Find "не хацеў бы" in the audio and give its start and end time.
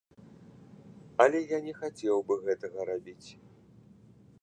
1.67-2.41